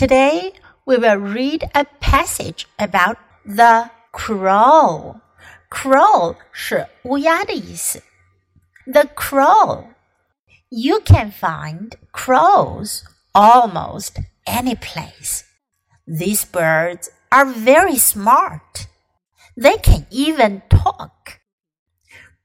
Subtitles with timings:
[0.00, 0.52] Today
[0.84, 5.20] we will read a passage about the crow.
[5.70, 8.02] Crow 是乌鸦的意思。
[8.86, 9.84] The crow.
[10.68, 15.44] You can find crows almost any place.
[16.06, 18.86] These birds are very smart.
[19.56, 21.40] They can even talk.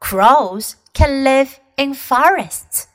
[0.00, 2.88] Crows can live in forests.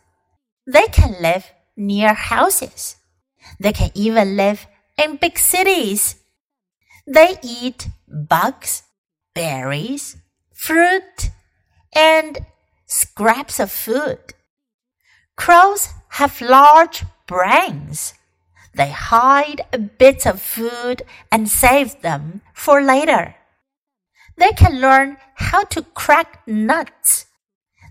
[0.65, 1.45] They can live
[1.75, 2.95] near houses.
[3.58, 4.66] they can even live
[4.96, 6.16] in big cities.
[7.06, 8.82] They eat bugs,
[9.34, 10.16] berries,
[10.52, 11.30] fruit,
[11.94, 12.46] and
[12.86, 14.34] scraps of food.
[15.36, 18.14] Crows have large brains.
[18.74, 19.66] They hide
[19.98, 23.34] bits of food and save them for later.
[24.36, 27.26] They can learn how to crack nuts.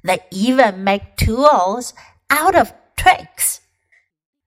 [0.03, 1.93] They even make tools
[2.29, 3.61] out of twigs.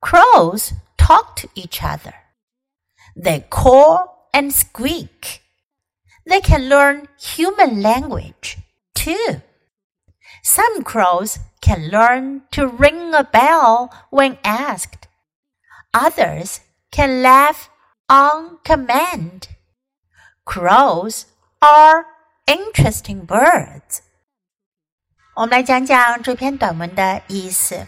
[0.00, 2.13] Crows talk to each other.
[3.15, 5.41] They caw and squeak.
[6.25, 8.57] They can learn human language
[8.93, 9.41] too.
[10.43, 15.07] Some crows can learn to ring a bell when asked.
[15.93, 17.69] Others can laugh
[18.09, 19.49] on command.
[20.45, 21.25] Crows
[21.61, 22.05] are
[22.47, 24.01] interesting birds.
[25.35, 27.87] 我们来讲讲这篇短文的意思。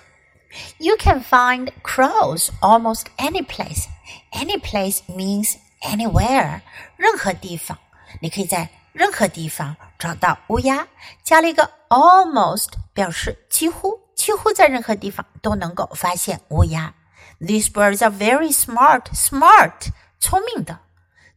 [0.78, 3.86] You can find crows almost any place.
[4.32, 6.62] Any place means anywhere，
[6.98, 7.78] 任何地方，
[8.22, 10.88] 你可以在任何地方找到乌鸦。
[11.24, 16.94] 加了一个 almost，表示几乎，几乎在任何地方都能够发现乌鸦。
[17.40, 19.04] These birds are very smart.
[19.14, 20.80] Smart，聪明的。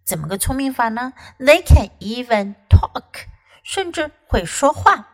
[0.05, 1.13] 怎么个聪明法呢？
[1.39, 3.27] They can even talk，
[3.63, 5.09] 甚至会说话。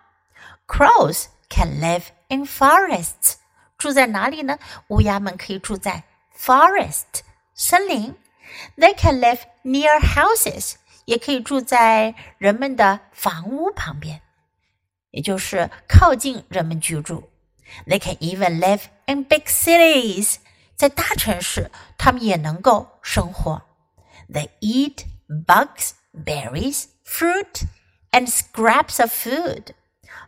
[0.67, 3.35] Crows can live in forests，
[3.83, 4.59] 住在哪里呢？
[4.89, 6.05] 乌鸦们可以住在
[6.37, 7.23] forest
[7.55, 8.15] 森林。
[8.77, 14.23] They can live near houses，也可以住在人们的房屋旁边，
[15.11, 17.31] 也就是靠近人们居住。
[17.87, 20.37] They can even live in big cities，
[20.75, 23.63] 在大城市，他们也能够生活。
[24.31, 27.65] They eat bugs, berries, fruit,
[28.11, 29.75] and scraps of food.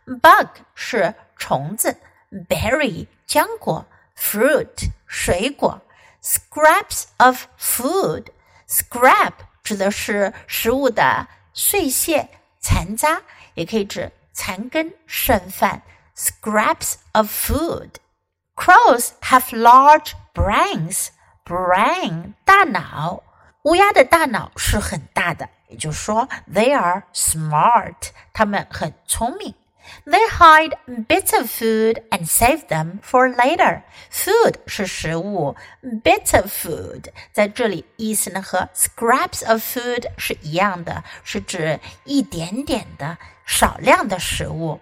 [0.05, 1.97] Bug 是虫子，
[2.47, 3.85] berry 浆果，
[4.17, 5.81] fruit 水果，
[6.21, 12.29] scraps of food。scrap 指的是食物的碎屑、
[12.59, 13.21] 残渣，
[13.53, 15.81] 也可以指残根、剩饭。
[16.15, 17.91] Scraps of food.
[18.55, 21.07] Crows have large brains.
[21.43, 23.23] Brain 大脑，
[23.63, 29.55] 乌鸦的大脑是很大的，也就是说，they are smart，它们很聪明。
[30.05, 33.81] They hide bits of food and save them for later.
[34.11, 35.55] Food 是食物，
[36.03, 44.79] bits of food 在这里意思呢和 scraps of food 是一样的，是指一点点的少量的食物。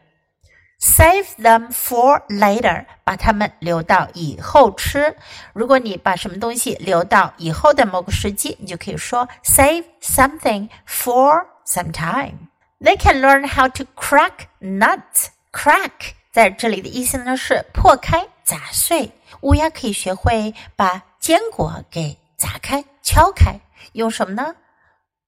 [0.81, 5.15] Save them for later，把它们留到以后吃。
[5.53, 12.47] 如果你把什么东西留到以后的某个时机，你就可以说 save something for some time。
[12.83, 15.27] they can learn how to crack nuts.
[15.51, 19.11] Crack 在这里的意思呢是破开、砸碎。
[19.41, 23.59] 乌鸦可以学会把坚果给砸开、敲开，
[23.93, 24.55] 用什么呢？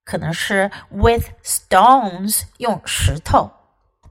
[0.03, 3.51] 可能是 with stones，用石头。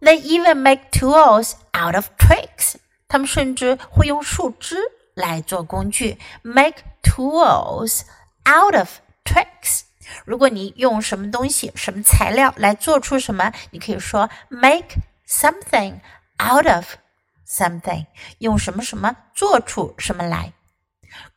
[0.00, 2.76] They even make tools out of twigs。
[3.08, 4.78] 他们甚至会用树枝
[5.14, 8.02] 来做工具，make tools
[8.48, 8.88] out of
[9.24, 9.82] twigs。
[10.25, 15.99] 如果你用什么东西、什么材料来做出什么，你可以说 make something
[16.39, 16.95] out of
[17.47, 18.05] something，
[18.39, 20.53] 用什么什么做出什么来。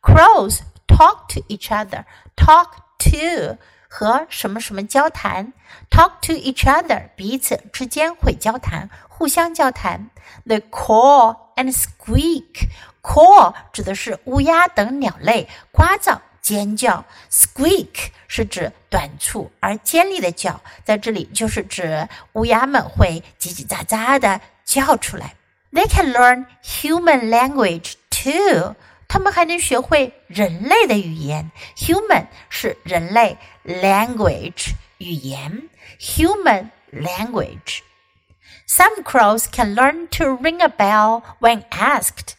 [0.01, 2.05] Crows talk to each other.
[2.35, 3.57] Talk to
[3.87, 5.53] 和什么什么交谈
[5.89, 10.09] ，talk to each other 彼此之间会交谈，互相交谈。
[10.45, 12.69] They call and squeak.
[13.01, 16.19] call 指的是乌鸦等鸟类呱噪。
[16.48, 25.34] 尖叫，squeak 是指短促而尖利的叫，在这里就是指乌鸦们会叽叽喳喳的叫出来。
[25.72, 28.76] They can learn human language too，
[29.08, 31.50] 他们还能学会人类的语言。
[31.76, 35.68] Human 是人类，language 语言，
[35.98, 42.34] human language。Some crows can learn to ring a bell when asked.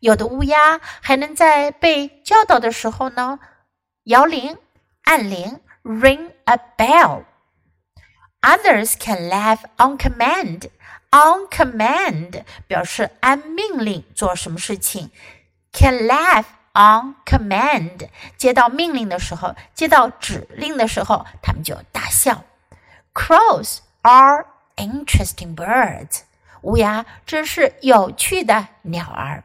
[0.00, 3.38] 有的乌鸦还能在被教导的时候呢，
[4.04, 4.58] 摇铃、
[5.02, 7.24] 按铃，ring a bell。
[8.40, 10.70] Others can laugh on command.
[11.10, 15.10] On command 表示按命令做什么事情。
[15.72, 18.08] Can laugh on command，
[18.38, 22.44] 接到命令的时候，接到指令的时候，他们就大笑。
[23.12, 24.46] Crows are
[24.76, 26.20] interesting birds。
[26.62, 29.44] 乌鸦真是有趣的鸟儿。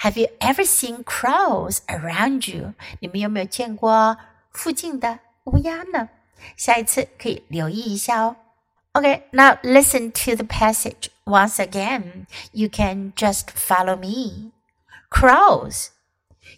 [0.00, 2.74] Have you ever seen crows around you？
[3.00, 4.16] 你们有没有见过
[4.50, 6.08] 附近的乌鸦呢？
[6.56, 8.36] 下一次可以留意一下哦。
[8.92, 12.26] Okay, now listen to the passage once again.
[12.52, 14.52] You can just follow me.
[15.10, 15.88] Crows.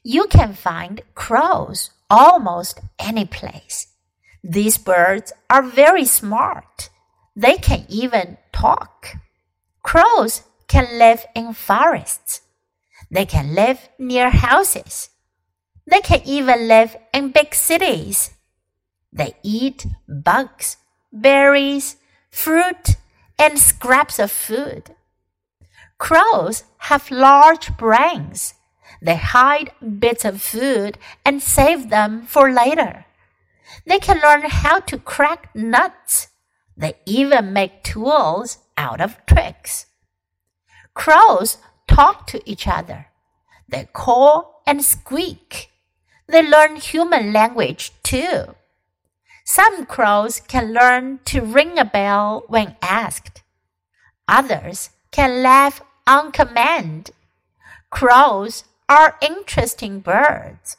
[0.02, 3.86] You can find crows almost any place.
[4.42, 6.90] These birds are very smart.
[7.36, 9.16] They can even talk.
[9.82, 12.42] Crows can live in forests.
[13.11, 15.09] they can live near houses.
[15.85, 18.31] They can even live in big cities.
[19.11, 20.77] They eat bugs,
[21.11, 21.97] berries,
[22.31, 22.95] fruit,
[23.37, 24.95] and scraps of food.
[25.97, 28.55] Crows have large brains.
[29.01, 33.05] They hide bits of food and save them for later.
[33.85, 36.27] They can learn how to crack nuts.
[36.75, 39.85] They even make tools out of tricks.
[40.93, 41.57] Crows
[41.92, 43.06] talk to each other.
[43.68, 45.68] They call and squeak.
[46.26, 48.54] They learn human language too.
[49.44, 53.42] Some crows can learn to ring a bell when asked.
[54.26, 57.10] Others can laugh on command.
[57.90, 60.74] Crows are interesting birds.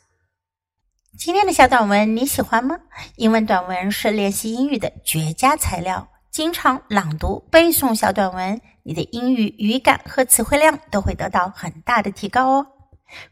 [1.17, 2.79] 今天的小短文你喜欢吗？
[3.15, 6.07] 英文短文是练习英语的绝佳材料。
[6.29, 12.66] 经常朗读、背诵小短文， 你的英语语感和词汇量都会得到很大的提高哦。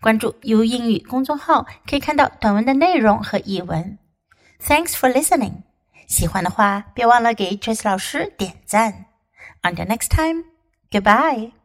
[0.00, 3.98] 关注 U 英语公众号，可以看到短文的内容和译文。
[4.60, 5.62] Thanks for listening。
[6.06, 9.06] 喜欢的话，别忘了给 Tracy 老师点赞。
[9.62, 10.44] Until next time,
[10.90, 11.61] goodbye.